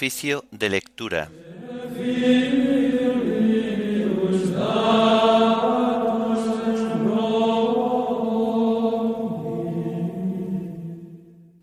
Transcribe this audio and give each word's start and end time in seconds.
De 0.00 0.70
lectura. 0.70 1.30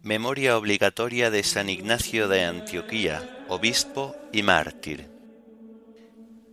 Memoria 0.04 0.56
obligatoria 0.56 1.32
de 1.32 1.42
San 1.42 1.68
Ignacio 1.72 2.28
de 2.28 2.44
Antioquía, 2.44 3.28
obispo 3.48 4.16
y 4.32 4.44
mártir. 4.44 5.10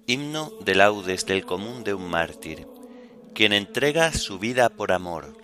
Himno 0.07 0.55
de 0.65 0.75
laudes 0.77 1.27
del 1.27 1.45
común 1.45 1.85
de 1.85 1.93
un 1.93 2.09
mártir, 2.09 2.67
quien 3.35 3.53
entrega 3.53 4.11
su 4.15 4.39
vida 4.39 4.71
por 4.71 4.91
amor. 4.91 5.37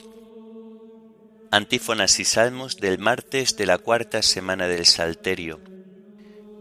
Antífonas 1.50 2.18
y 2.18 2.25
salmos 2.25 2.79
del 2.79 2.99
martes 2.99 3.58
de 3.58 3.66
la 3.66 3.77
cuarta 3.77 4.22
semana 4.22 4.68
del 4.68 4.86
Salterio. 4.86 5.61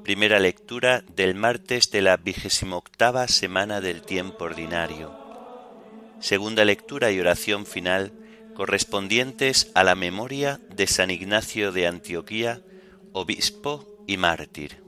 Primera 0.10 0.40
lectura 0.40 1.04
del 1.16 1.36
martes 1.36 1.92
de 1.92 2.02
la 2.02 2.20
octava 2.72 3.28
semana 3.28 3.80
del 3.80 4.02
tiempo 4.02 4.46
ordinario. 4.46 5.16
Segunda 6.20 6.66
lectura 6.66 7.12
y 7.12 7.20
oración 7.20 7.68
final 7.68 8.12
correspondientes 8.56 9.70
a 9.76 9.84
la 9.84 9.94
memoria 9.94 10.60
de 10.76 10.88
San 10.88 11.12
Ignacio 11.12 11.72
de 11.72 11.86
Antioquía, 11.86 12.64
obispo 13.14 13.86
y 14.08 14.18
mártir. 14.18 14.82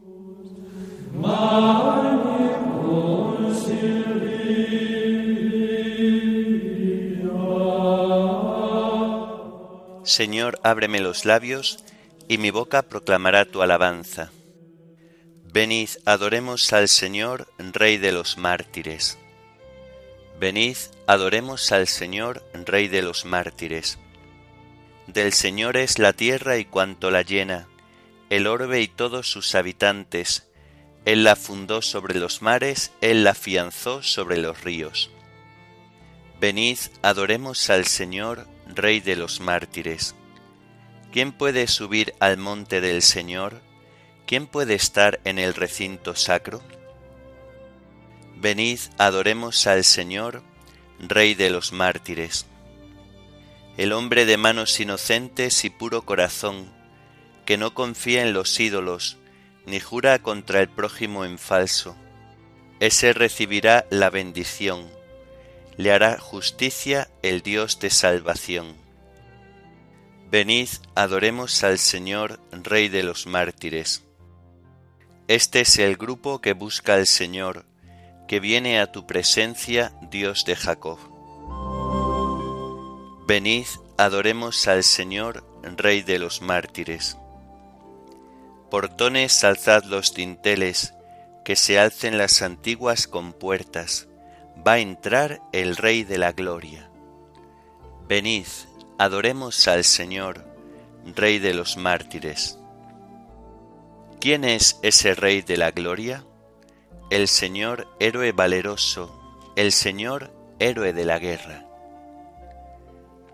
Señor, 10.04 10.60
ábreme 10.64 11.00
los 11.00 11.26
labios, 11.26 11.78
y 12.28 12.40
mi 12.40 12.50
boca 12.50 12.82
proclamará 12.82 13.46
tu 13.46 13.62
alabanza. 13.62 14.32
Venid, 15.54 15.90
adoremos 16.06 16.72
al 16.72 16.88
Señor, 16.88 17.52
Rey 17.58 17.98
de 17.98 18.14
los 18.14 18.38
mártires. 18.38 19.18
Venid, 20.40 20.78
adoremos 21.08 21.74
al 21.74 21.90
Señor, 21.90 22.42
Rey 22.54 22.88
de 22.88 23.02
los 23.02 23.26
mártires. 23.26 24.00
Del 25.08 25.34
Señor 25.34 25.76
es 25.76 26.00
la 26.00 26.14
tierra 26.14 26.58
y 26.58 26.64
cuanto 26.64 27.12
la 27.12 27.24
llena, 27.24 27.68
el 28.30 28.48
orbe 28.48 28.80
y 28.80 28.88
todos 28.88 29.30
sus 29.30 29.54
habitantes. 29.54 30.48
Él 31.04 31.26
la 31.26 31.36
fundó 31.36 31.82
sobre 31.82 32.18
los 32.18 32.42
mares, 32.42 32.94
Él 33.02 33.26
la 33.26 33.32
afianzó 33.32 34.04
sobre 34.04 34.38
los 34.38 34.64
ríos. 34.64 35.12
Venid, 36.40 36.80
adoremos 37.02 37.70
al 37.70 37.88
Señor, 37.88 38.48
Rey 38.68 39.02
de 39.02 39.18
los 39.18 39.42
mártires. 39.42 40.16
¿Quién 41.12 41.34
puede 41.34 41.68
subir 41.68 42.14
al 42.22 42.38
monte 42.38 42.80
del 42.80 43.02
Señor? 43.02 43.62
¿Quién 44.32 44.48
puede 44.48 44.76
estar 44.76 45.20
en 45.26 45.40
el 45.40 45.54
recinto 45.54 46.16
sacro? 46.16 46.62
Venid, 48.38 48.80
adoremos 48.98 49.68
al 49.68 49.84
Señor, 49.84 50.42
Rey 51.00 51.34
de 51.34 51.50
los 51.50 51.74
mártires. 51.74 52.46
El 53.76 53.92
hombre 53.92 54.24
de 54.26 54.38
manos 54.38 54.80
inocentes 54.80 55.66
y 55.66 55.70
puro 55.70 56.04
corazón, 56.04 56.72
que 57.46 57.58
no 57.58 57.74
confía 57.74 58.22
en 58.22 58.32
los 58.32 58.58
ídolos, 58.58 59.18
ni 59.66 59.82
jura 59.82 60.20
contra 60.20 60.62
el 60.62 60.70
prójimo 60.70 61.26
en 61.26 61.38
falso, 61.38 61.98
ese 62.80 63.12
recibirá 63.12 63.86
la 63.90 64.10
bendición, 64.10 64.90
le 65.76 65.92
hará 65.92 66.18
justicia 66.18 67.10
el 67.22 67.42
Dios 67.42 67.82
de 67.82 67.90
salvación. 67.90 68.78
Venid, 70.30 70.70
adoremos 70.96 71.66
al 71.66 71.80
Señor, 71.80 72.40
Rey 72.54 72.88
de 72.88 73.04
los 73.04 73.28
mártires. 73.28 74.06
Este 75.32 75.62
es 75.62 75.80
el 75.80 75.96
grupo 75.96 76.42
que 76.42 76.52
busca 76.52 76.96
al 76.96 77.08
Señor, 77.08 77.64
que 78.28 78.42
viene 78.42 78.82
a 78.82 78.92
tu 78.92 79.08
presencia, 79.08 79.94
Dios 80.02 80.44
de 80.44 80.58
Jacob. 80.58 81.00
Venid, 83.28 83.66
adoremos 83.98 84.68
al 84.68 84.84
Señor, 84.84 85.46
Rey 85.78 86.02
de 86.02 86.20
los 86.20 86.42
mártires. 86.42 87.16
Portones 88.70 89.46
alzad 89.46 89.86
los 89.86 90.14
dinteles, 90.14 90.96
que 91.46 91.56
se 91.56 91.80
alcen 91.80 92.18
las 92.18 92.42
antiguas 92.42 93.08
compuertas, 93.08 94.10
va 94.68 94.74
a 94.74 94.80
entrar 94.80 95.42
el 95.54 95.78
Rey 95.78 96.04
de 96.04 96.18
la 96.18 96.34
Gloria. 96.34 96.90
Venid, 98.06 98.48
adoremos 98.98 99.66
al 99.70 99.86
Señor, 99.86 100.46
Rey 101.16 101.40
de 101.40 101.54
los 101.54 101.78
mártires. 101.78 102.58
¿Quién 104.22 104.46
es 104.46 104.80
ese 104.82 105.16
Rey 105.16 105.42
de 105.42 105.58
la 105.58 105.72
Gloria? 105.72 106.24
el 107.12 107.28
Señor 107.28 107.90
héroe 108.00 108.32
valeroso, 108.32 109.12
el 109.58 109.74
Señor 109.74 110.32
héroe 110.60 110.94
de 110.94 111.04
la 111.04 111.20
guerra. 111.20 111.66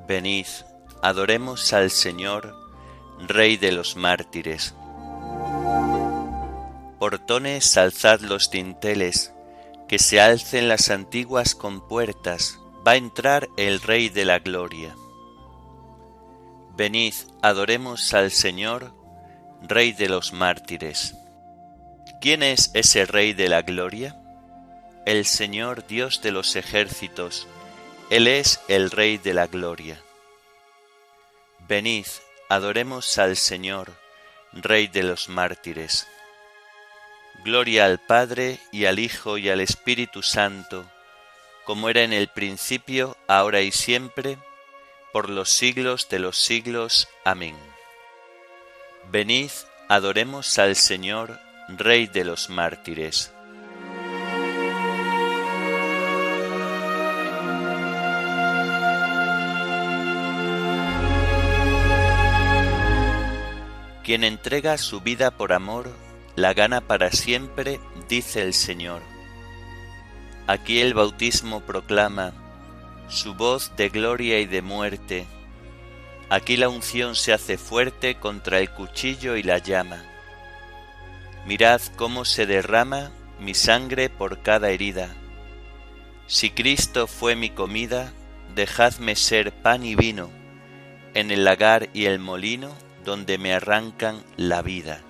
Venid, 0.07 0.47
adoremos 1.03 1.73
al 1.73 1.91
Señor, 1.91 2.55
Rey 3.19 3.55
de 3.55 3.71
los 3.71 3.95
mártires. 3.95 4.73
Portones, 6.97 7.77
alzad 7.77 8.21
los 8.21 8.49
dinteles, 8.49 9.31
que 9.87 9.99
se 9.99 10.19
alcen 10.19 10.67
las 10.67 10.89
antiguas 10.89 11.53
compuertas, 11.53 12.59
va 12.85 12.93
a 12.93 12.97
entrar 12.97 13.47
el 13.57 13.79
Rey 13.79 14.09
de 14.09 14.25
la 14.25 14.39
gloria. 14.39 14.95
Venid, 16.75 17.13
adoremos 17.43 18.11
al 18.15 18.31
Señor, 18.31 18.91
Rey 19.67 19.91
de 19.91 20.07
los 20.07 20.31
mártires. 20.31 21.15
¿Quién 22.21 22.41
es 22.41 22.71
ese 22.73 23.05
Rey 23.05 23.33
de 23.33 23.49
la 23.49 23.63
Gloria? 23.63 24.15
El 25.05 25.25
Señor 25.25 25.85
Dios 25.87 26.21
de 26.21 26.31
los 26.31 26.55
ejércitos, 26.55 27.47
Él 28.09 28.27
es 28.27 28.61
el 28.69 28.91
Rey 28.91 29.17
de 29.17 29.33
la 29.33 29.47
Gloria. 29.47 30.01
Venid, 31.67 32.05
adoremos 32.47 33.17
al 33.17 33.35
Señor, 33.35 33.91
Rey 34.53 34.87
de 34.87 35.03
los 35.03 35.27
mártires. 35.27 36.07
Gloria 37.43 37.85
al 37.85 37.99
Padre 37.99 38.59
y 38.71 38.85
al 38.85 38.99
Hijo 38.99 39.37
y 39.37 39.49
al 39.49 39.59
Espíritu 39.59 40.23
Santo, 40.23 40.89
como 41.65 41.89
era 41.89 42.03
en 42.03 42.13
el 42.13 42.29
principio, 42.29 43.17
ahora 43.27 43.59
y 43.61 43.73
siempre, 43.73 44.37
por 45.11 45.29
los 45.29 45.49
siglos 45.49 46.07
de 46.07 46.19
los 46.19 46.37
siglos. 46.37 47.09
Amén. 47.25 47.76
Venid, 49.09 49.51
adoremos 49.87 50.59
al 50.59 50.75
Señor, 50.75 51.39
Rey 51.69 52.07
de 52.07 52.25
los 52.25 52.49
mártires. 52.49 53.31
Quien 64.03 64.25
entrega 64.25 64.77
su 64.77 64.99
vida 64.99 65.31
por 65.31 65.53
amor, 65.53 65.89
la 66.35 66.53
gana 66.53 66.81
para 66.81 67.11
siempre, 67.11 67.79
dice 68.09 68.41
el 68.41 68.53
Señor. 68.53 69.01
Aquí 70.47 70.79
el 70.79 70.93
bautismo 70.93 71.61
proclama 71.61 72.33
su 73.07 73.35
voz 73.35 73.73
de 73.77 73.87
gloria 73.87 74.39
y 74.39 74.45
de 74.45 74.61
muerte. 74.61 75.27
Aquí 76.29 76.57
la 76.57 76.67
unción 76.67 77.15
se 77.15 77.31
hace 77.31 77.57
fuerte 77.57 78.15
contra 78.15 78.59
el 78.59 78.69
cuchillo 78.69 79.37
y 79.37 79.43
la 79.43 79.59
llama. 79.59 80.03
Mirad 81.45 81.81
cómo 81.95 82.25
se 82.25 82.45
derrama 82.45 83.11
mi 83.39 83.53
sangre 83.53 84.09
por 84.09 84.41
cada 84.41 84.69
herida. 84.69 85.15
Si 86.25 86.49
Cristo 86.49 87.07
fue 87.07 87.37
mi 87.37 87.49
comida, 87.49 88.11
dejadme 88.55 89.15
ser 89.15 89.53
pan 89.53 89.85
y 89.85 89.95
vino, 89.95 90.29
en 91.13 91.31
el 91.31 91.45
lagar 91.45 91.87
y 91.93 92.05
el 92.05 92.19
molino 92.19 92.75
donde 93.05 93.37
me 93.37 93.53
arrancan 93.53 94.21
la 94.35 94.61
vida. 94.61 95.01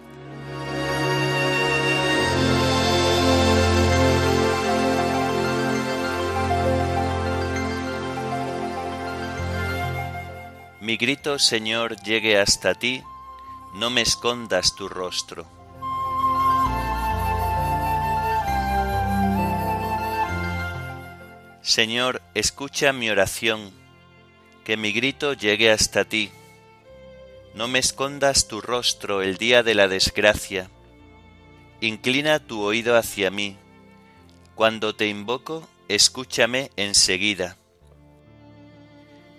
Mi 10.88 10.96
grito, 10.96 11.38
Señor, 11.38 12.02
llegue 12.02 12.40
hasta 12.40 12.74
ti, 12.74 13.04
no 13.74 13.90
me 13.90 14.00
escondas 14.00 14.74
tu 14.74 14.88
rostro. 14.88 15.46
Señor, 21.62 22.22
escucha 22.36 22.94
mi 22.94 23.10
oración, 23.10 23.74
que 24.64 24.78
mi 24.78 24.94
grito 24.94 25.34
llegue 25.34 25.72
hasta 25.72 26.06
ti. 26.06 26.32
No 27.54 27.68
me 27.68 27.80
escondas 27.80 28.48
tu 28.48 28.62
rostro 28.62 29.22
el 29.22 29.36
día 29.36 29.64
de 29.64 29.76
la 29.76 29.90
desgracia. 29.90 30.70
Inclina 31.82 32.40
tu 32.40 32.62
oído 32.62 32.96
hacia 32.96 33.30
mí. 33.30 33.58
Cuando 34.56 34.96
te 34.96 35.10
invoco, 35.10 35.68
escúchame 35.90 36.72
enseguida. 36.78 37.58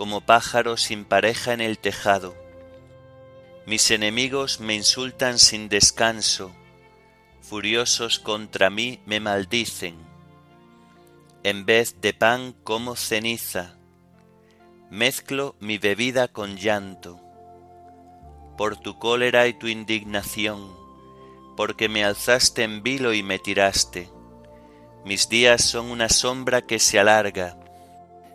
como 0.00 0.22
pájaro 0.22 0.78
sin 0.78 1.04
pareja 1.04 1.52
en 1.52 1.60
el 1.60 1.78
tejado. 1.78 2.34
Mis 3.66 3.90
enemigos 3.90 4.58
me 4.58 4.74
insultan 4.74 5.38
sin 5.38 5.68
descanso, 5.68 6.52
furiosos 7.42 8.18
contra 8.18 8.70
mí 8.70 9.02
me 9.04 9.20
maldicen. 9.20 9.96
En 11.42 11.66
vez 11.66 12.00
de 12.00 12.14
pan 12.14 12.54
como 12.64 12.96
ceniza, 12.96 13.76
mezclo 14.88 15.54
mi 15.60 15.76
bebida 15.76 16.28
con 16.28 16.56
llanto. 16.56 17.20
Por 18.56 18.78
tu 18.78 18.98
cólera 18.98 19.48
y 19.48 19.52
tu 19.52 19.66
indignación, 19.66 20.74
porque 21.58 21.90
me 21.90 22.04
alzaste 22.04 22.62
en 22.62 22.82
vilo 22.82 23.12
y 23.12 23.22
me 23.22 23.38
tiraste. 23.38 24.08
Mis 25.04 25.28
días 25.28 25.62
son 25.62 25.90
una 25.90 26.08
sombra 26.08 26.62
que 26.62 26.78
se 26.78 26.98
alarga, 26.98 27.59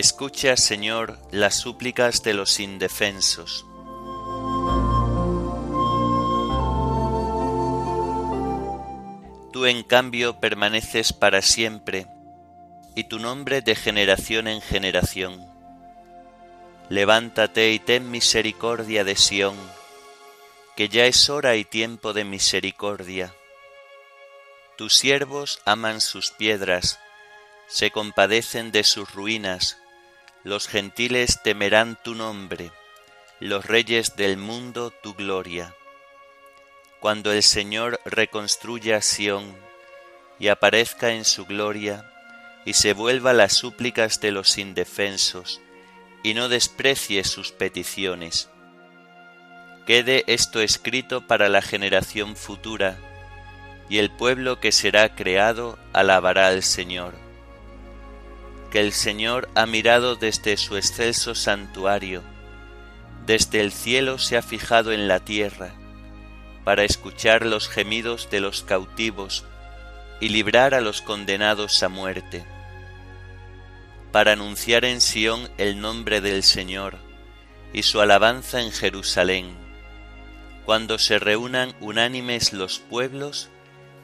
Escucha, 0.00 0.56
Señor, 0.56 1.18
las 1.30 1.56
súplicas 1.56 2.22
de 2.22 2.32
los 2.32 2.58
indefensos. 2.58 3.66
Tú 9.52 9.66
en 9.66 9.82
cambio 9.82 10.40
permaneces 10.40 11.12
para 11.12 11.42
siempre, 11.42 12.06
y 12.94 13.04
tu 13.04 13.18
nombre 13.18 13.60
de 13.60 13.74
generación 13.74 14.48
en 14.48 14.62
generación. 14.62 15.46
Levántate 16.88 17.70
y 17.72 17.78
ten 17.78 18.10
misericordia 18.10 19.04
de 19.04 19.16
Sión, 19.16 19.56
que 20.76 20.88
ya 20.88 21.04
es 21.04 21.28
hora 21.28 21.56
y 21.56 21.66
tiempo 21.66 22.14
de 22.14 22.24
misericordia. 22.24 23.34
Tus 24.78 24.94
siervos 24.94 25.60
aman 25.66 26.00
sus 26.00 26.30
piedras, 26.30 26.98
se 27.68 27.90
compadecen 27.90 28.72
de 28.72 28.82
sus 28.82 29.12
ruinas, 29.12 29.76
los 30.42 30.68
gentiles 30.68 31.42
temerán 31.42 31.98
tu 32.02 32.14
nombre, 32.14 32.70
los 33.40 33.66
reyes 33.66 34.16
del 34.16 34.38
mundo 34.38 34.90
tu 34.90 35.14
gloria. 35.14 35.74
Cuando 36.98 37.32
el 37.32 37.42
Señor 37.42 38.00
reconstruya 38.06 39.02
Sión 39.02 39.54
y 40.38 40.48
aparezca 40.48 41.10
en 41.10 41.26
su 41.26 41.44
gloria, 41.44 42.06
y 42.64 42.74
se 42.74 42.92
vuelva 42.94 43.32
las 43.32 43.54
súplicas 43.54 44.20
de 44.20 44.32
los 44.32 44.56
indefensos, 44.56 45.60
y 46.22 46.34
no 46.34 46.48
desprecie 46.48 47.24
sus 47.24 47.52
peticiones. 47.52 48.48
Quede 49.86 50.24
esto 50.26 50.60
escrito 50.60 51.26
para 51.26 51.48
la 51.50 51.60
generación 51.60 52.36
futura, 52.36 52.98
y 53.90 53.98
el 53.98 54.10
pueblo 54.10 54.60
que 54.60 54.72
será 54.72 55.14
creado 55.14 55.78
alabará 55.92 56.48
al 56.48 56.62
Señor 56.62 57.29
que 58.70 58.80
el 58.80 58.92
Señor 58.92 59.48
ha 59.54 59.66
mirado 59.66 60.16
desde 60.16 60.56
su 60.56 60.76
excelso 60.76 61.34
santuario, 61.34 62.22
desde 63.26 63.60
el 63.60 63.72
cielo 63.72 64.18
se 64.18 64.36
ha 64.36 64.42
fijado 64.42 64.92
en 64.92 65.08
la 65.08 65.20
tierra, 65.20 65.74
para 66.64 66.84
escuchar 66.84 67.44
los 67.44 67.68
gemidos 67.68 68.30
de 68.30 68.40
los 68.40 68.62
cautivos 68.62 69.44
y 70.20 70.28
librar 70.28 70.74
a 70.74 70.80
los 70.80 71.02
condenados 71.02 71.82
a 71.82 71.88
muerte, 71.88 72.44
para 74.12 74.32
anunciar 74.32 74.84
en 74.84 75.00
Sión 75.00 75.48
el 75.58 75.80
nombre 75.80 76.20
del 76.20 76.42
Señor 76.42 76.96
y 77.72 77.82
su 77.82 78.00
alabanza 78.00 78.60
en 78.60 78.72
Jerusalén, 78.72 79.56
cuando 80.64 80.98
se 80.98 81.18
reúnan 81.18 81.74
unánimes 81.80 82.52
los 82.52 82.78
pueblos 82.78 83.48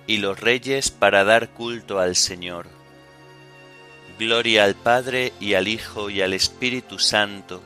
y 0.06 0.18
los 0.18 0.40
reyes 0.40 0.90
para 0.90 1.24
dar 1.24 1.50
culto 1.50 1.98
al 1.98 2.16
Señor. 2.16 2.75
Gloria 4.18 4.64
al 4.64 4.74
Padre 4.74 5.32
y 5.40 5.54
al 5.54 5.68
Hijo 5.68 6.08
y 6.08 6.22
al 6.22 6.32
Espíritu 6.32 6.98
Santo, 6.98 7.62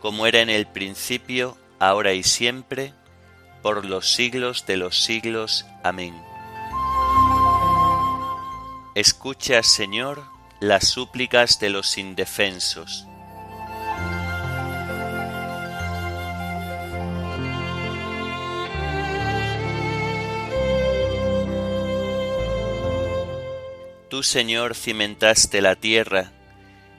como 0.00 0.26
era 0.26 0.40
en 0.40 0.50
el 0.50 0.66
principio, 0.66 1.56
ahora 1.80 2.12
y 2.12 2.22
siempre, 2.22 2.92
por 3.62 3.84
los 3.84 4.12
siglos 4.12 4.64
de 4.66 4.76
los 4.76 5.02
siglos. 5.02 5.66
Amén. 5.82 6.14
Escucha, 8.94 9.62
Señor, 9.62 10.22
las 10.60 10.88
súplicas 10.88 11.58
de 11.58 11.70
los 11.70 11.98
indefensos. 11.98 13.06
Tú, 24.08 24.22
Señor, 24.22 24.76
cimentaste 24.76 25.60
la 25.60 25.74
tierra, 25.74 26.30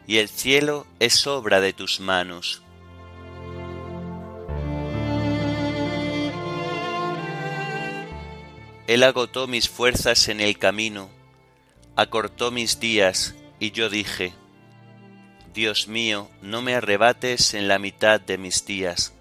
y 0.07 0.17
el 0.17 0.27
cielo 0.27 0.85
es 0.99 1.25
obra 1.25 1.61
de 1.61 1.71
tus 1.71 2.01
manos. 2.01 2.61
Él 8.87 9.03
agotó 9.03 9.47
mis 9.47 9.69
fuerzas 9.69 10.27
en 10.27 10.41
el 10.41 10.57
camino, 10.57 11.09
acortó 11.95 12.51
mis 12.51 12.81
días, 12.81 13.35
y 13.57 13.71
yo 13.71 13.89
dije, 13.89 14.33
Dios 15.53 15.87
mío, 15.87 16.29
no 16.41 16.61
me 16.61 16.75
arrebates 16.75 17.53
en 17.53 17.69
la 17.69 17.79
mitad 17.79 18.19
de 18.19 18.37
mis 18.37 18.65
días. 18.65 19.13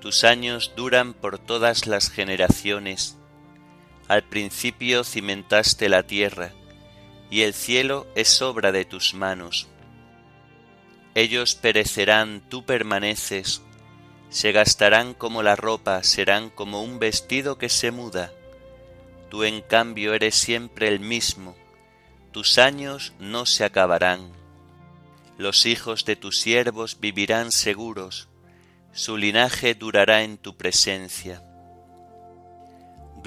Tus 0.00 0.24
años 0.24 0.72
duran 0.76 1.12
por 1.12 1.38
todas 1.38 1.86
las 1.86 2.10
generaciones 2.10 3.17
al 4.08 4.24
principio 4.24 5.04
cimentaste 5.04 5.88
la 5.88 6.02
tierra, 6.02 6.52
y 7.30 7.42
el 7.42 7.52
cielo 7.52 8.06
es 8.14 8.40
obra 8.40 8.72
de 8.72 8.86
tus 8.86 9.12
manos. 9.14 9.68
Ellos 11.14 11.54
perecerán, 11.54 12.42
tú 12.48 12.64
permaneces, 12.64 13.62
se 14.30 14.52
gastarán 14.52 15.14
como 15.14 15.42
la 15.42 15.56
ropa, 15.56 16.02
serán 16.02 16.48
como 16.48 16.82
un 16.82 16.98
vestido 16.98 17.58
que 17.58 17.68
se 17.68 17.90
muda. 17.90 18.32
Tú 19.30 19.44
en 19.44 19.60
cambio 19.60 20.14
eres 20.14 20.34
siempre 20.34 20.88
el 20.88 21.00
mismo, 21.00 21.54
tus 22.32 22.58
años 22.58 23.12
no 23.18 23.46
se 23.46 23.64
acabarán. 23.64 24.32
Los 25.36 25.66
hijos 25.66 26.04
de 26.04 26.16
tus 26.16 26.40
siervos 26.40 26.98
vivirán 27.00 27.52
seguros, 27.52 28.28
su 28.92 29.16
linaje 29.16 29.74
durará 29.74 30.22
en 30.22 30.38
tu 30.38 30.56
presencia. 30.56 31.42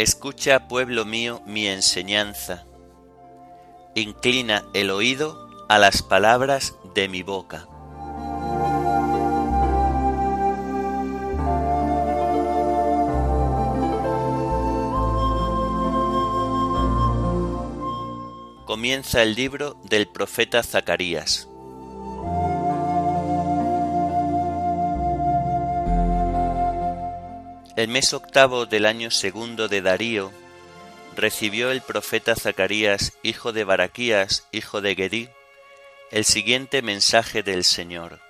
Escucha, 0.00 0.66
pueblo 0.66 1.04
mío, 1.04 1.42
mi 1.44 1.66
enseñanza. 1.66 2.64
Inclina 3.94 4.64
el 4.72 4.90
oído 4.90 5.46
a 5.68 5.78
las 5.78 6.00
palabras 6.00 6.72
de 6.94 7.06
mi 7.06 7.22
boca. 7.22 7.66
Comienza 18.64 19.22
el 19.22 19.34
libro 19.34 19.76
del 19.84 20.08
profeta 20.08 20.62
Zacarías. 20.62 21.49
El 27.80 27.88
mes 27.88 28.12
octavo 28.12 28.66
del 28.66 28.84
año 28.84 29.10
segundo 29.10 29.66
de 29.66 29.80
Darío 29.80 30.34
recibió 31.16 31.70
el 31.70 31.80
profeta 31.80 32.36
Zacarías, 32.36 33.14
hijo 33.22 33.54
de 33.54 33.64
Baraquías, 33.64 34.46
hijo 34.52 34.82
de 34.82 34.94
Gedí, 34.94 35.30
el 36.10 36.26
siguiente 36.26 36.82
mensaje 36.82 37.42
del 37.42 37.64
Señor. 37.64 38.20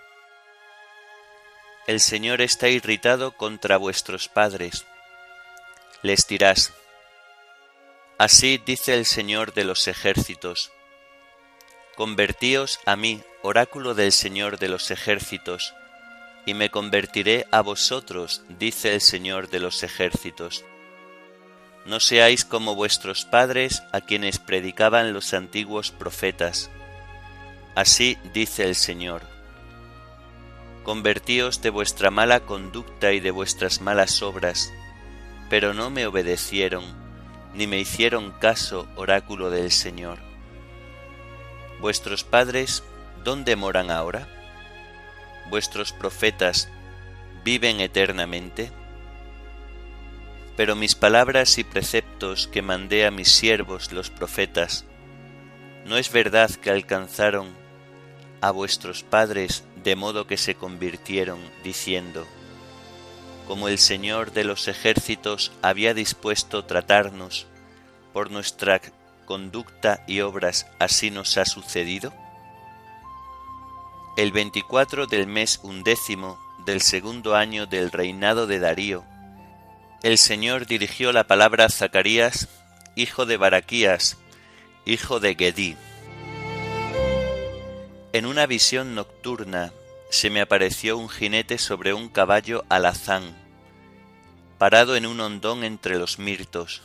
El 1.88 1.98
Señor 1.98 2.42
está 2.42 2.68
irritado 2.68 3.36
contra 3.36 3.76
vuestros 3.76 4.28
padres. 4.28 4.86
Les 6.02 6.28
dirás, 6.28 6.72
Así 8.18 8.62
dice 8.64 8.94
el 8.94 9.04
Señor 9.04 9.52
de 9.52 9.64
los 9.64 9.88
ejércitos, 9.88 10.70
Convertíos 11.96 12.78
a 12.86 12.94
mí, 12.94 13.20
oráculo 13.42 13.94
del 13.94 14.12
Señor 14.12 14.60
de 14.60 14.68
los 14.68 14.92
ejércitos, 14.92 15.74
y 16.46 16.54
me 16.54 16.70
convertiré 16.70 17.46
a 17.50 17.60
vosotros, 17.60 18.42
dice 18.48 18.94
el 18.94 19.00
Señor 19.00 19.50
de 19.50 19.60
los 19.60 19.82
ejércitos. 19.82 20.64
No 21.86 22.00
seáis 22.00 22.44
como 22.44 22.74
vuestros 22.74 23.24
padres 23.24 23.82
a 23.92 24.00
quienes 24.00 24.38
predicaban 24.38 25.12
los 25.12 25.32
antiguos 25.34 25.90
profetas. 25.90 26.70
Así 27.74 28.18
dice 28.32 28.64
el 28.64 28.74
Señor. 28.74 29.22
Convertíos 30.82 31.62
de 31.62 31.70
vuestra 31.70 32.10
mala 32.10 32.40
conducta 32.40 33.12
y 33.12 33.20
de 33.20 33.30
vuestras 33.30 33.80
malas 33.80 34.22
obras, 34.22 34.72
pero 35.48 35.74
no 35.74 35.90
me 35.90 36.06
obedecieron, 36.06 36.84
ni 37.54 37.66
me 37.66 37.78
hicieron 37.78 38.32
caso, 38.32 38.88
oráculo 38.96 39.50
del 39.50 39.70
Señor. 39.70 40.18
Vuestros 41.80 42.24
padres, 42.24 42.82
¿dónde 43.24 43.56
moran 43.56 43.90
ahora? 43.90 44.39
Vuestros 45.50 45.92
profetas, 45.92 46.68
¿viven 47.44 47.80
eternamente? 47.80 48.70
Pero 50.56 50.76
mis 50.76 50.94
palabras 50.94 51.58
y 51.58 51.64
preceptos 51.64 52.46
que 52.46 52.62
mandé 52.62 53.04
a 53.04 53.10
mis 53.10 53.32
siervos 53.32 53.90
los 53.90 54.10
profetas, 54.10 54.84
¿no 55.86 55.96
es 55.96 56.12
verdad 56.12 56.50
que 56.50 56.70
alcanzaron 56.70 57.48
a 58.40 58.52
vuestros 58.52 59.02
padres 59.02 59.64
de 59.82 59.96
modo 59.96 60.28
que 60.28 60.36
se 60.36 60.54
convirtieron, 60.54 61.40
diciendo, 61.64 62.28
como 63.48 63.66
el 63.66 63.78
Señor 63.78 64.30
de 64.30 64.44
los 64.44 64.68
ejércitos 64.68 65.50
había 65.62 65.94
dispuesto 65.94 66.64
tratarnos, 66.64 67.48
por 68.12 68.30
nuestra 68.30 68.80
conducta 69.26 70.04
y 70.06 70.20
obras 70.20 70.68
así 70.78 71.10
nos 71.10 71.36
ha 71.38 71.44
sucedido? 71.44 72.12
El 74.16 74.32
24 74.32 75.06
del 75.06 75.26
mes 75.26 75.60
undécimo 75.62 76.38
del 76.66 76.82
segundo 76.82 77.36
año 77.36 77.66
del 77.66 77.92
reinado 77.92 78.46
de 78.46 78.58
Darío, 78.58 79.04
el 80.02 80.18
Señor 80.18 80.66
dirigió 80.66 81.12
la 81.12 81.24
palabra 81.24 81.66
a 81.66 81.68
Zacarías, 81.68 82.48
hijo 82.96 83.24
de 83.24 83.36
Baraquías, 83.36 84.18
hijo 84.84 85.20
de 85.20 85.34
Gedí. 85.36 85.76
En 88.12 88.26
una 88.26 88.46
visión 88.46 88.94
nocturna 88.94 89.72
se 90.10 90.28
me 90.28 90.40
apareció 90.40 90.98
un 90.98 91.08
jinete 91.08 91.58
sobre 91.58 91.92
un 91.92 92.08
caballo 92.08 92.64
alazán, 92.68 93.36
parado 94.58 94.96
en 94.96 95.06
un 95.06 95.20
hondón 95.20 95.62
entre 95.62 95.98
los 95.98 96.18
mirtos. 96.18 96.82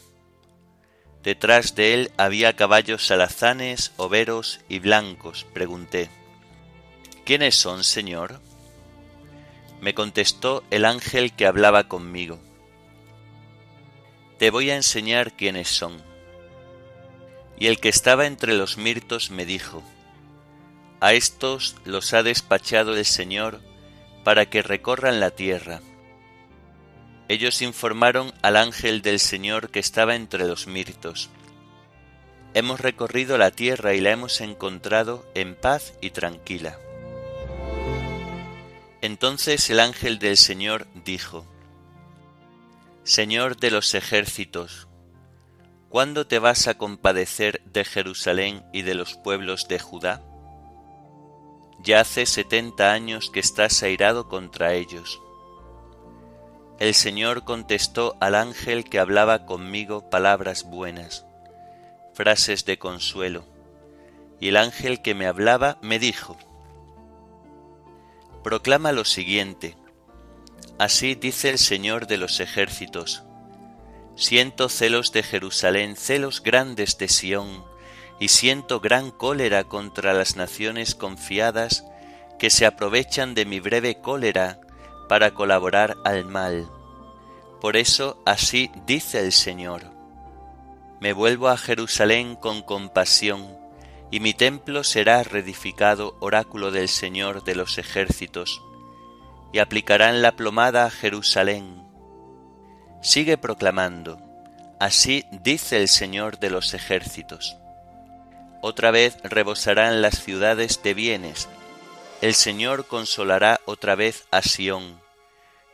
Detrás 1.24 1.74
de 1.74 1.96
él 1.96 2.12
había 2.17 2.55
caballos 2.55 3.10
alazanes, 3.10 3.94
overos 3.98 4.60
y 4.70 4.77
blancos. 4.77 5.48
Pregunté, 5.53 6.10
¿quiénes 7.25 7.55
son, 7.55 7.84
Señor? 7.84 8.39
Me 9.82 9.94
contestó 9.94 10.63
el 10.72 10.86
ángel 10.86 11.34
que 11.34 11.46
hablaba 11.46 11.89
conmigo 11.89 12.39
te 14.38 14.50
voy 14.50 14.70
a 14.70 14.75
enseñar 14.75 15.32
quiénes 15.34 15.70
son. 15.70 16.01
Y 17.58 17.67
el 17.67 17.79
que 17.79 17.89
estaba 17.89 18.25
entre 18.25 18.53
los 18.53 18.77
mirtos 18.77 19.32
me 19.32 19.46
dijo, 19.46 19.82
A 21.00 21.13
estos 21.13 21.75
los 21.86 22.13
ha 22.13 22.22
despachado 22.22 22.98
el 22.98 23.05
Señor 23.05 23.62
para 24.24 24.46
que 24.48 24.62
recorran 24.62 25.20
la 25.20 25.32
tierra. 25.32 25.82
Ellos 27.29 27.62
informaron 27.62 28.34
al 28.41 28.58
ángel 28.58 29.01
del 29.01 29.20
Señor 29.20 29.70
que 29.70 29.79
estaba 29.79 30.15
entre 30.15 30.46
los 30.46 30.67
mirtos. 30.67 31.29
Hemos 32.53 32.82
recorrido 32.82 33.38
la 33.38 33.51
tierra 33.51 33.94
y 33.94 34.01
la 34.01 34.12
hemos 34.12 34.41
encontrado 34.41 35.25
en 35.34 35.55
paz 35.55 35.94
y 36.01 36.12
tranquila. 36.12 36.77
Entonces 39.05 39.69
el 39.69 39.81
ángel 39.81 40.17
del 40.17 40.35
Señor 40.35 40.88
dijo, 41.05 41.45
Señor 43.03 43.55
de 43.55 43.69
los 43.69 43.93
ejércitos, 43.93 44.88
¿cuándo 45.89 46.25
te 46.25 46.39
vas 46.39 46.67
a 46.67 46.79
compadecer 46.79 47.62
de 47.65 47.85
Jerusalén 47.85 48.65
y 48.74 48.81
de 48.81 48.95
los 48.95 49.13
pueblos 49.13 49.67
de 49.67 49.77
Judá? 49.77 50.24
Ya 51.83 52.00
hace 52.00 52.25
setenta 52.25 52.93
años 52.93 53.29
que 53.29 53.39
estás 53.39 53.83
airado 53.83 54.27
contra 54.27 54.74
ellos. 54.74 55.21
El 56.79 56.95
Señor 56.95 57.43
contestó 57.43 58.17
al 58.19 58.33
ángel 58.33 58.85
que 58.85 58.97
hablaba 58.97 59.45
conmigo 59.45 60.09
palabras 60.09 60.63
buenas, 60.63 61.27
frases 62.15 62.65
de 62.65 62.79
consuelo, 62.79 63.45
y 64.39 64.47
el 64.47 64.57
ángel 64.57 65.03
que 65.03 65.13
me 65.13 65.27
hablaba 65.27 65.77
me 65.83 66.00
dijo, 66.00 66.39
Proclama 68.46 68.92
lo 68.92 69.06
siguiente, 69.06 69.75
Así 70.78 71.16
dice 71.16 71.50
el 71.50 71.58
Señor 71.58 72.06
de 72.06 72.18
los 72.18 72.40
ejércitos. 72.40 73.24
Siento 74.16 74.70
celos 74.70 75.12
de 75.12 75.24
Jerusalén, 75.24 75.96
celos 75.96 76.44
grandes 76.44 77.00
de 77.00 77.08
Sión, 77.08 77.66
y 78.20 78.28
siento 78.28 78.82
gran 78.82 79.10
cólera 79.10 79.64
contra 79.64 80.14
las 80.14 80.36
naciones 80.36 80.94
confiadas 80.94 81.86
que 82.38 82.52
se 82.52 82.68
aprovechan 82.68 83.34
de 83.34 83.46
mi 83.46 83.60
breve 83.60 84.00
cólera 84.00 84.62
para 85.10 85.32
colaborar 85.32 85.98
al 86.06 86.25
mal. 86.25 86.70
Por 87.60 87.78
eso 87.78 88.22
así 88.28 88.70
dice 88.86 89.22
el 89.22 89.32
Señor. 89.32 89.90
Me 91.02 91.14
vuelvo 91.14 91.50
a 91.50 91.58
Jerusalén 91.58 92.36
con 92.36 92.62
compasión, 92.62 93.64
y 94.12 94.19
mi 94.19 94.33
templo 94.33 94.83
será 94.83 95.24
reedificado 95.24 96.15
oráculo 96.19 96.71
del 96.71 96.89
Señor 96.89 97.43
de 97.43 97.55
los 97.55 97.77
ejércitos 97.77 98.62
y 99.51 99.59
aplicarán 99.59 100.21
la 100.21 100.35
plomada 100.35 100.85
a 100.85 100.91
Jerusalén. 100.91 101.83
Sigue 103.01 103.38
proclamando, 103.38 104.19
así 104.79 105.25
dice 105.31 105.77
el 105.77 105.88
Señor 105.88 106.39
de 106.39 106.50
los 106.50 106.74
ejércitos. 106.74 107.57
Otra 108.62 108.91
vez 108.91 109.17
rebosarán 109.24 110.01
las 110.01 110.24
ciudades 110.24 110.81
de 110.83 110.93
bienes, 110.93 111.47
el 112.21 112.33
Señor 112.33 112.88
consolará 112.88 113.62
otra 113.65 113.95
vez 113.95 114.25
a 114.31 114.41
Sión, 114.41 115.00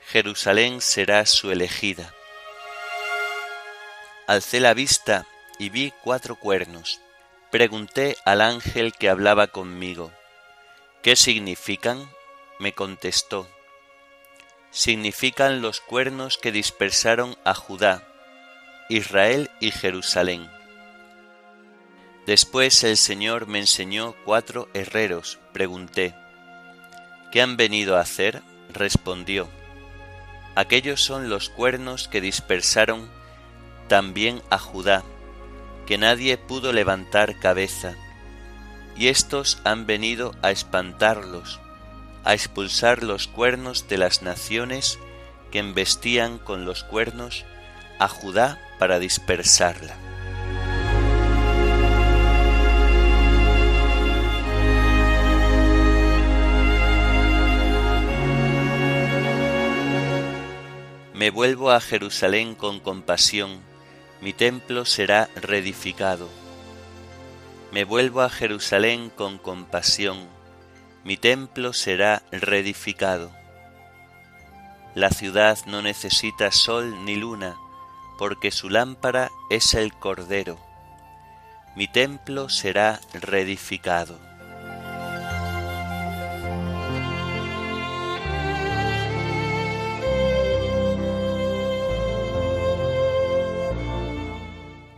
Jerusalén 0.07 0.81
será 0.81 1.25
su 1.25 1.51
elegida. 1.51 2.13
Alcé 4.27 4.59
la 4.59 4.73
vista 4.73 5.25
y 5.59 5.69
vi 5.69 5.93
cuatro 6.03 6.35
cuernos. 6.35 7.01
Pregunté 7.51 8.15
al 8.23 8.39
ángel 8.39 8.93
que 8.93 9.09
hablaba 9.09 9.47
conmigo, 9.47 10.13
¿qué 11.01 11.17
significan? 11.17 12.09
Me 12.59 12.73
contestó, 12.73 13.45
significan 14.69 15.61
los 15.61 15.81
cuernos 15.81 16.37
que 16.37 16.53
dispersaron 16.53 17.35
a 17.43 17.53
Judá, 17.53 18.07
Israel 18.87 19.51
y 19.59 19.71
Jerusalén. 19.71 20.49
Después 22.25 22.85
el 22.85 22.95
Señor 22.95 23.47
me 23.47 23.59
enseñó 23.59 24.15
cuatro 24.23 24.69
herreros. 24.73 25.37
Pregunté, 25.51 26.15
¿qué 27.33 27.41
han 27.41 27.57
venido 27.57 27.97
a 27.97 28.01
hacer? 28.01 28.41
Respondió, 28.69 29.49
aquellos 30.55 31.01
son 31.01 31.29
los 31.29 31.49
cuernos 31.49 32.07
que 32.07 32.21
dispersaron 32.21 33.11
también 33.89 34.41
a 34.49 34.57
Judá, 34.57 35.03
que 35.85 35.97
nadie 35.97 36.37
pudo 36.37 36.73
levantar 36.73 37.39
cabeza, 37.39 37.95
y 38.95 39.07
estos 39.07 39.61
han 39.63 39.85
venido 39.85 40.35
a 40.41 40.51
espantarlos 40.51 41.59
a 42.23 42.33
expulsar 42.33 43.03
los 43.03 43.27
cuernos 43.27 43.87
de 43.87 43.97
las 43.97 44.21
naciones 44.21 44.99
que 45.51 45.59
embestían 45.59 46.37
con 46.37 46.65
los 46.65 46.83
cuernos 46.83 47.45
a 47.99 48.07
Judá 48.07 48.59
para 48.79 48.99
dispersarla. 48.99 49.95
Me 61.13 61.29
vuelvo 61.29 61.69
a 61.69 61.79
Jerusalén 61.79 62.55
con 62.55 62.79
compasión, 62.79 63.61
mi 64.21 64.33
templo 64.33 64.85
será 64.85 65.29
reedificado. 65.35 66.29
Me 67.71 67.83
vuelvo 67.83 68.21
a 68.21 68.29
Jerusalén 68.29 69.09
con 69.09 69.37
compasión, 69.37 70.27
mi 71.03 71.17
templo 71.17 71.73
será 71.73 72.21
reedificado. 72.31 73.31
La 74.93 75.09
ciudad 75.09 75.57
no 75.65 75.81
necesita 75.81 76.51
sol 76.51 77.05
ni 77.05 77.15
luna, 77.15 77.55
porque 78.19 78.51
su 78.51 78.69
lámpara 78.69 79.31
es 79.49 79.73
el 79.73 79.93
Cordero. 79.93 80.59
Mi 81.75 81.87
templo 81.87 82.49
será 82.49 82.99
reedificado. 83.13 84.30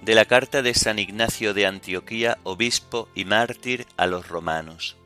De 0.03 0.15
la 0.15 0.25
carta 0.25 0.61
de 0.61 0.73
San 0.73 0.99
Ignacio 0.99 1.53
de 1.53 1.65
Antioquía, 1.65 2.37
obispo 2.43 3.07
y 3.15 3.23
mártir 3.23 3.87
a 3.95 4.05
los 4.05 4.27
romanos. 4.27 4.97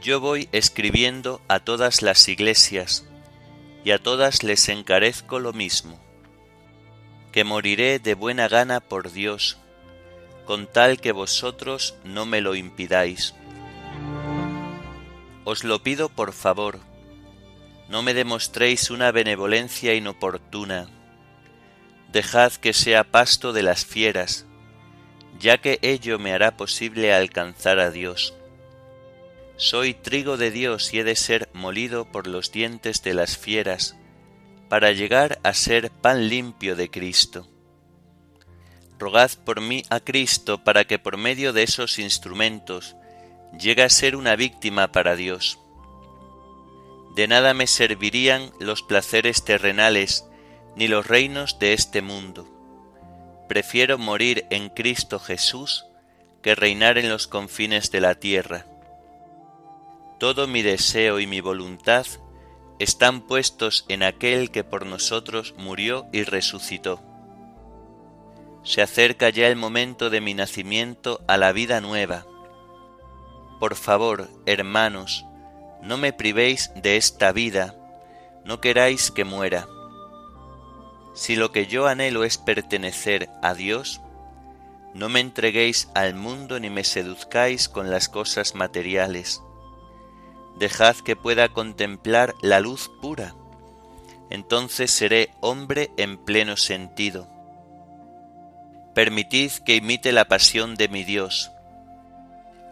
Yo 0.00 0.20
voy 0.20 0.48
escribiendo 0.52 1.40
a 1.48 1.58
todas 1.58 2.00
las 2.00 2.28
iglesias, 2.28 3.04
y 3.84 3.90
a 3.90 3.98
todas 3.98 4.44
les 4.44 4.68
encarezco 4.68 5.40
lo 5.40 5.52
mismo, 5.52 5.98
que 7.32 7.42
moriré 7.42 7.98
de 7.98 8.14
buena 8.14 8.46
gana 8.46 8.78
por 8.78 9.10
Dios, 9.10 9.58
con 10.44 10.68
tal 10.68 11.00
que 11.00 11.10
vosotros 11.10 11.96
no 12.04 12.24
me 12.24 12.40
lo 12.40 12.54
impidáis. 12.54 13.34
Os 15.44 15.64
lo 15.64 15.82
pido 15.82 16.08
por 16.08 16.32
favor, 16.32 16.78
no 17.88 18.02
me 18.02 18.14
demostréis 18.14 18.90
una 18.90 19.12
benevolencia 19.12 19.94
inoportuna. 19.94 20.88
Dejad 22.10 22.52
que 22.54 22.72
sea 22.72 23.04
pasto 23.04 23.52
de 23.52 23.62
las 23.62 23.84
fieras, 23.84 24.46
ya 25.38 25.58
que 25.58 25.78
ello 25.82 26.18
me 26.18 26.32
hará 26.32 26.56
posible 26.56 27.12
alcanzar 27.12 27.78
a 27.78 27.90
Dios. 27.90 28.34
Soy 29.56 29.94
trigo 29.94 30.36
de 30.36 30.50
Dios 30.50 30.92
y 30.92 30.98
he 30.98 31.04
de 31.04 31.16
ser 31.16 31.48
molido 31.52 32.10
por 32.10 32.26
los 32.26 32.52
dientes 32.52 33.02
de 33.02 33.14
las 33.14 33.36
fieras, 33.36 33.96
para 34.68 34.92
llegar 34.92 35.38
a 35.44 35.54
ser 35.54 35.90
pan 35.90 36.28
limpio 36.28 36.74
de 36.74 36.90
Cristo. 36.90 37.48
Rogad 38.98 39.30
por 39.44 39.60
mí 39.60 39.84
a 39.90 40.00
Cristo 40.00 40.64
para 40.64 40.84
que 40.84 40.98
por 40.98 41.18
medio 41.18 41.52
de 41.52 41.62
esos 41.62 41.98
instrumentos 41.98 42.96
llegue 43.58 43.82
a 43.82 43.90
ser 43.90 44.16
una 44.16 44.36
víctima 44.36 44.90
para 44.90 45.16
Dios 45.16 45.58
de 47.16 47.28
nada 47.28 47.54
me 47.54 47.66
servirían 47.66 48.52
los 48.60 48.82
placeres 48.82 49.42
terrenales 49.42 50.26
ni 50.76 50.86
los 50.86 51.06
reinos 51.06 51.58
de 51.58 51.72
este 51.72 52.02
mundo. 52.02 52.46
Prefiero 53.48 53.96
morir 53.96 54.44
en 54.50 54.68
Cristo 54.68 55.18
Jesús 55.18 55.86
que 56.42 56.54
reinar 56.54 56.98
en 56.98 57.08
los 57.08 57.26
confines 57.26 57.90
de 57.90 58.02
la 58.02 58.16
tierra. 58.16 58.66
Todo 60.20 60.46
mi 60.46 60.60
deseo 60.60 61.18
y 61.18 61.26
mi 61.26 61.40
voluntad 61.40 62.06
están 62.78 63.22
puestos 63.22 63.86
en 63.88 64.02
aquel 64.02 64.50
que 64.50 64.62
por 64.62 64.84
nosotros 64.84 65.54
murió 65.56 66.04
y 66.12 66.22
resucitó. 66.22 67.00
Se 68.62 68.82
acerca 68.82 69.30
ya 69.30 69.48
el 69.48 69.56
momento 69.56 70.10
de 70.10 70.20
mi 70.20 70.34
nacimiento 70.34 71.22
a 71.28 71.38
la 71.38 71.52
vida 71.52 71.80
nueva. 71.80 72.26
Por 73.58 73.74
favor, 73.74 74.28
hermanos, 74.44 75.24
no 75.86 75.96
me 75.96 76.12
privéis 76.12 76.72
de 76.74 76.96
esta 76.96 77.30
vida, 77.30 77.74
no 78.44 78.60
queráis 78.60 79.12
que 79.12 79.24
muera. 79.24 79.68
Si 81.14 81.36
lo 81.36 81.52
que 81.52 81.66
yo 81.66 81.86
anhelo 81.86 82.24
es 82.24 82.38
pertenecer 82.38 83.30
a 83.40 83.54
Dios, 83.54 84.00
no 84.94 85.08
me 85.08 85.20
entreguéis 85.20 85.88
al 85.94 86.14
mundo 86.14 86.58
ni 86.58 86.70
me 86.70 86.82
seduzcáis 86.82 87.68
con 87.68 87.88
las 87.88 88.08
cosas 88.08 88.56
materiales. 88.56 89.40
Dejad 90.58 90.96
que 90.96 91.14
pueda 91.14 91.50
contemplar 91.50 92.34
la 92.42 92.58
luz 92.58 92.90
pura, 93.00 93.36
entonces 94.28 94.90
seré 94.90 95.30
hombre 95.40 95.92
en 95.96 96.18
pleno 96.18 96.56
sentido. 96.56 97.28
Permitid 98.92 99.52
que 99.64 99.76
imite 99.76 100.10
la 100.10 100.24
pasión 100.24 100.74
de 100.74 100.88
mi 100.88 101.04
Dios. 101.04 101.52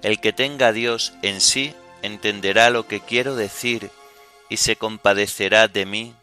El 0.03 0.18
que 0.18 0.33
tenga 0.33 0.68
a 0.68 0.72
Dios 0.72 1.14
en 1.22 1.40
sí 1.40 1.74
entenderá 2.05 2.69
lo 2.69 2.87
que 2.87 3.01
quiero 3.01 3.35
decir 3.35 3.90
y 4.51 4.59
se 4.59 4.77
compadecerá 4.77 5.69
de 5.69 5.87
mí, 5.87 6.14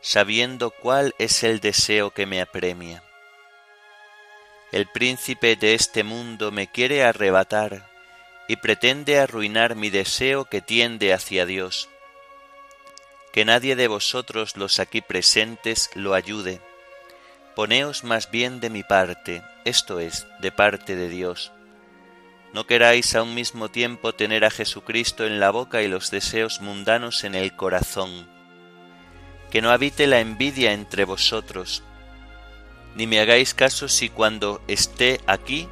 sabiendo 0.00 0.70
cuál 0.70 1.16
es 1.18 1.42
el 1.42 1.58
deseo 1.58 2.12
que 2.12 2.26
me 2.26 2.40
apremia. 2.40 3.02
El 4.70 4.86
príncipe 4.86 5.56
de 5.56 5.74
este 5.74 6.04
mundo 6.04 6.52
me 6.52 6.68
quiere 6.68 7.02
arrebatar 7.02 7.88
y 8.46 8.56
pretende 8.56 9.18
arruinar 9.18 9.74
mi 9.74 9.90
deseo 9.90 10.44
que 10.44 10.60
tiende 10.60 11.12
hacia 11.12 11.44
Dios. 11.44 11.88
Que 13.32 13.44
nadie 13.44 13.74
de 13.74 13.88
vosotros 13.88 14.56
los 14.56 14.78
aquí 14.78 15.00
presentes 15.00 15.90
lo 15.94 16.14
ayude. 16.14 16.60
Poneos 17.56 18.04
más 18.04 18.30
bien 18.30 18.60
de 18.60 18.70
mi 18.70 18.84
parte, 18.84 19.42
esto 19.64 19.98
es, 19.98 20.26
de 20.38 20.52
parte 20.52 20.94
de 20.94 21.08
Dios 21.08 21.50
no 22.56 22.66
queráis 22.66 23.14
a 23.14 23.22
un 23.22 23.34
mismo 23.34 23.68
tiempo 23.68 24.14
tener 24.14 24.42
a 24.46 24.50
Jesucristo 24.50 25.26
en 25.26 25.40
la 25.40 25.50
boca 25.50 25.82
y 25.82 25.88
los 25.88 26.10
deseos 26.10 26.62
mundanos 26.62 27.22
en 27.24 27.34
el 27.34 27.54
corazón. 27.54 28.26
Que 29.50 29.60
no 29.60 29.70
habite 29.70 30.06
la 30.06 30.20
envidia 30.20 30.72
entre 30.72 31.04
vosotros, 31.04 31.82
ni 32.94 33.06
me 33.06 33.20
hagáis 33.20 33.52
caso 33.52 33.88
si 33.88 34.08
cuando 34.08 34.62
esté 34.68 35.20
aquí 35.26 35.68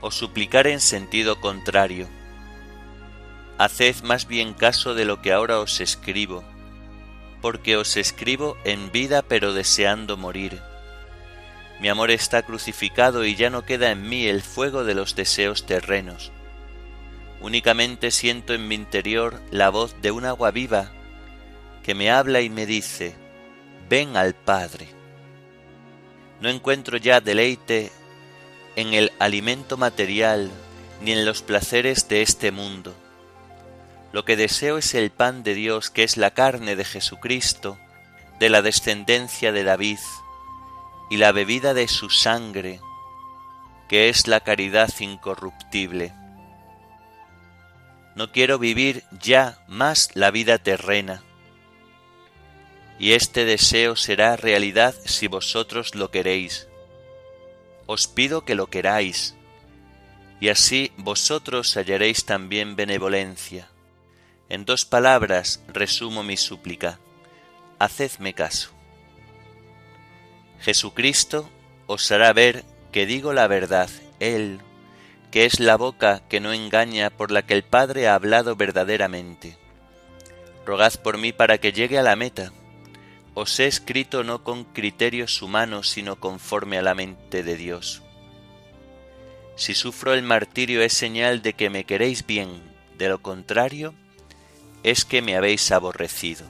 os 0.00 0.16
suplicar 0.16 0.66
en 0.66 0.80
sentido 0.80 1.40
contrario. 1.40 2.08
Haced 3.56 4.02
más 4.02 4.26
bien 4.26 4.54
caso 4.54 4.96
de 4.96 5.04
lo 5.04 5.22
que 5.22 5.32
ahora 5.32 5.60
os 5.60 5.80
escribo, 5.80 6.42
porque 7.42 7.76
os 7.76 7.96
escribo 7.96 8.56
en 8.64 8.90
vida 8.90 9.22
pero 9.22 9.52
deseando 9.52 10.16
morir 10.16 10.60
mi 11.84 11.90
amor 11.90 12.10
está 12.10 12.40
crucificado 12.40 13.26
y 13.26 13.34
ya 13.36 13.50
no 13.50 13.66
queda 13.66 13.90
en 13.90 14.08
mí 14.08 14.26
el 14.26 14.40
fuego 14.40 14.84
de 14.84 14.94
los 14.94 15.16
deseos 15.16 15.66
terrenos. 15.66 16.32
Únicamente 17.42 18.10
siento 18.10 18.54
en 18.54 18.66
mi 18.68 18.74
interior 18.74 19.38
la 19.50 19.68
voz 19.68 20.00
de 20.00 20.10
un 20.10 20.24
agua 20.24 20.50
viva 20.50 20.92
que 21.82 21.94
me 21.94 22.10
habla 22.10 22.40
y 22.40 22.48
me 22.48 22.64
dice, 22.64 23.14
ven 23.90 24.16
al 24.16 24.34
Padre. 24.34 24.88
No 26.40 26.48
encuentro 26.48 26.96
ya 26.96 27.20
deleite 27.20 27.92
en 28.76 28.94
el 28.94 29.12
alimento 29.18 29.76
material 29.76 30.50
ni 31.02 31.12
en 31.12 31.26
los 31.26 31.42
placeres 31.42 32.08
de 32.08 32.22
este 32.22 32.50
mundo. 32.50 32.94
Lo 34.10 34.24
que 34.24 34.36
deseo 34.36 34.78
es 34.78 34.94
el 34.94 35.10
pan 35.10 35.42
de 35.42 35.52
Dios, 35.52 35.90
que 35.90 36.02
es 36.02 36.16
la 36.16 36.30
carne 36.30 36.76
de 36.76 36.86
Jesucristo, 36.86 37.78
de 38.40 38.48
la 38.48 38.62
descendencia 38.62 39.52
de 39.52 39.64
David, 39.64 39.98
y 41.10 41.16
la 41.16 41.32
bebida 41.32 41.74
de 41.74 41.88
su 41.88 42.10
sangre, 42.10 42.80
que 43.88 44.08
es 44.08 44.26
la 44.26 44.40
caridad 44.40 44.90
incorruptible. 45.00 46.12
No 48.16 48.32
quiero 48.32 48.58
vivir 48.58 49.04
ya 49.20 49.58
más 49.68 50.10
la 50.14 50.30
vida 50.30 50.58
terrena, 50.58 51.22
y 52.98 53.12
este 53.12 53.44
deseo 53.44 53.96
será 53.96 54.36
realidad 54.36 54.94
si 55.04 55.26
vosotros 55.26 55.94
lo 55.94 56.10
queréis. 56.10 56.68
Os 57.86 58.06
pido 58.06 58.44
que 58.44 58.54
lo 58.54 58.68
queráis, 58.68 59.34
y 60.40 60.48
así 60.48 60.92
vosotros 60.96 61.74
hallaréis 61.76 62.24
también 62.24 62.76
benevolencia. 62.76 63.68
En 64.48 64.64
dos 64.64 64.84
palabras 64.84 65.62
resumo 65.68 66.22
mi 66.22 66.36
súplica. 66.36 66.98
Hacedme 67.78 68.34
caso. 68.34 68.73
Jesucristo 70.64 71.50
os 71.86 72.10
hará 72.10 72.32
ver 72.32 72.64
que 72.90 73.04
digo 73.04 73.34
la 73.34 73.46
verdad, 73.48 73.90
Él, 74.18 74.60
que 75.30 75.44
es 75.44 75.60
la 75.60 75.76
boca 75.76 76.22
que 76.30 76.40
no 76.40 76.54
engaña 76.54 77.10
por 77.10 77.30
la 77.30 77.42
que 77.42 77.52
el 77.52 77.64
Padre 77.64 78.08
ha 78.08 78.14
hablado 78.14 78.56
verdaderamente. 78.56 79.58
Rogad 80.64 80.94
por 81.02 81.18
mí 81.18 81.32
para 81.32 81.58
que 81.58 81.72
llegue 81.72 81.98
a 81.98 82.02
la 82.02 82.16
meta. 82.16 82.50
Os 83.34 83.60
he 83.60 83.66
escrito 83.66 84.24
no 84.24 84.42
con 84.42 84.64
criterios 84.64 85.42
humanos, 85.42 85.90
sino 85.90 86.16
conforme 86.16 86.78
a 86.78 86.82
la 86.82 86.94
mente 86.94 87.42
de 87.42 87.56
Dios. 87.56 88.02
Si 89.56 89.74
sufro 89.74 90.14
el 90.14 90.22
martirio 90.22 90.80
es 90.80 90.94
señal 90.94 91.42
de 91.42 91.52
que 91.52 91.68
me 91.68 91.84
queréis 91.84 92.24
bien, 92.24 92.62
de 92.96 93.10
lo 93.10 93.20
contrario, 93.20 93.92
es 94.82 95.04
que 95.04 95.20
me 95.20 95.36
habéis 95.36 95.70
aborrecido. 95.72 96.46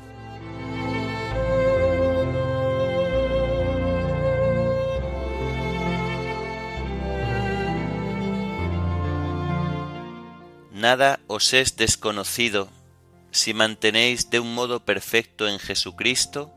Nada 10.84 11.20
os 11.28 11.54
es 11.54 11.78
desconocido 11.78 12.68
si 13.30 13.54
mantenéis 13.54 14.28
de 14.28 14.38
un 14.38 14.54
modo 14.54 14.84
perfecto 14.84 15.48
en 15.48 15.58
Jesucristo 15.58 16.52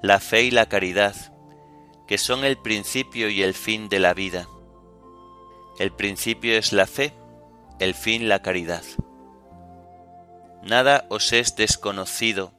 la 0.00 0.20
fe 0.20 0.44
y 0.44 0.52
la 0.52 0.68
caridad, 0.68 1.16
que 2.06 2.18
son 2.18 2.44
el 2.44 2.56
principio 2.56 3.28
y 3.28 3.42
el 3.42 3.54
fin 3.54 3.88
de 3.88 3.98
la 3.98 4.14
vida. 4.14 4.46
El 5.80 5.90
principio 5.90 6.56
es 6.56 6.72
la 6.72 6.86
fe, 6.86 7.12
el 7.80 7.94
fin 7.94 8.28
la 8.28 8.42
caridad. 8.42 8.84
Nada 10.62 11.06
os 11.08 11.32
es 11.32 11.56
desconocido 11.56 12.52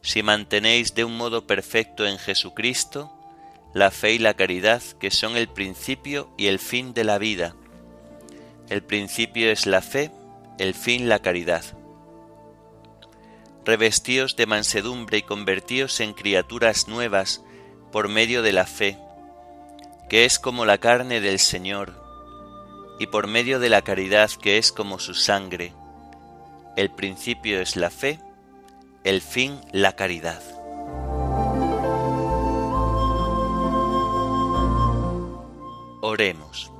si 0.00 0.22
mantenéis 0.22 0.94
de 0.94 1.02
un 1.02 1.16
modo 1.16 1.48
perfecto 1.48 2.06
en 2.06 2.18
Jesucristo 2.18 3.12
la 3.74 3.90
fe 3.90 4.12
y 4.12 4.18
la 4.20 4.34
caridad 4.34 4.80
que 5.00 5.10
son 5.10 5.36
el 5.36 5.48
principio 5.48 6.30
y 6.36 6.46
el 6.46 6.60
fin 6.60 6.94
de 6.94 7.02
la 7.02 7.18
vida. 7.18 7.56
El 8.68 8.84
principio 8.84 9.50
es 9.50 9.66
la 9.66 9.82
fe, 9.82 10.12
el 10.58 10.74
fin 10.74 11.08
la 11.08 11.18
caridad. 11.18 11.64
Revestíos 13.64 14.36
de 14.36 14.46
mansedumbre 14.46 15.18
y 15.18 15.22
convertíos 15.22 16.00
en 16.00 16.12
criaturas 16.12 16.88
nuevas 16.88 17.42
por 17.92 18.08
medio 18.08 18.42
de 18.42 18.52
la 18.52 18.66
fe, 18.66 18.98
que 20.08 20.24
es 20.24 20.38
como 20.38 20.64
la 20.64 20.78
carne 20.78 21.20
del 21.20 21.38
Señor, 21.38 21.94
y 22.98 23.08
por 23.08 23.26
medio 23.26 23.58
de 23.58 23.68
la 23.68 23.82
caridad 23.82 24.30
que 24.30 24.58
es 24.58 24.72
como 24.72 24.98
su 24.98 25.14
sangre. 25.14 25.72
El 26.76 26.90
principio 26.90 27.60
es 27.60 27.76
la 27.76 27.90
fe, 27.90 28.20
el 29.04 29.20
fin 29.20 29.60
la 29.72 29.94
caridad. 29.94 30.42
Oremos. 36.02 36.75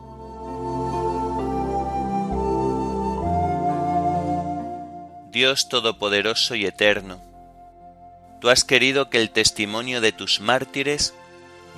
Dios 5.36 5.68
Todopoderoso 5.68 6.54
y 6.54 6.64
Eterno, 6.64 7.20
tú 8.40 8.48
has 8.48 8.64
querido 8.64 9.10
que 9.10 9.18
el 9.18 9.28
testimonio 9.28 10.00
de 10.00 10.10
tus 10.10 10.40
mártires 10.40 11.12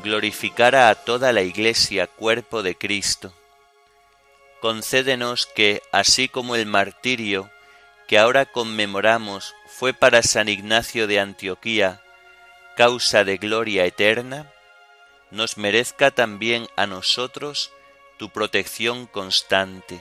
glorificara 0.05 0.90
a 0.90 0.94
toda 0.94 1.33
la 1.33 1.42
Iglesia, 1.42 2.07
cuerpo 2.07 2.62
de 2.62 2.77
Cristo. 2.77 3.35
Concédenos 4.61 5.47
que, 5.47 5.83
así 5.90 6.29
como 6.29 6.55
el 6.55 6.66
martirio 6.66 7.51
que 8.07 8.21
ahora 8.21 8.47
conmemoramos 8.47 9.57
fue 9.66 9.92
para 9.92 10.23
San 10.23 10.49
Ignacio 10.49 11.09
de 11.09 11.18
Antioquía 11.18 12.01
causa 12.77 13.25
de 13.25 13.38
gloria 13.38 13.85
eterna, 13.87 14.53
nos 15.33 15.57
merezca 15.57 16.12
también 16.12 16.68
a 16.77 16.87
nosotros 16.87 17.73
tu 18.21 18.31
protección 18.31 19.07
constante. 19.07 20.01